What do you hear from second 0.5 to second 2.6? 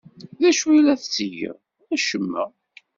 ay la tettged? Acemma.